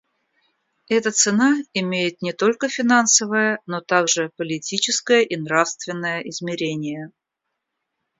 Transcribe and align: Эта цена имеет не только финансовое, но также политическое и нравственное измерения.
Эта 0.89 1.11
цена 1.11 1.61
имеет 1.75 2.23
не 2.23 2.33
только 2.33 2.67
финансовое, 2.69 3.59
но 3.67 3.81
также 3.81 4.31
политическое 4.35 5.21
и 5.23 5.35
нравственное 5.37 6.21
измерения. 6.21 7.11